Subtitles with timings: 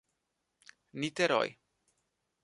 [0.99, 1.49] Niterói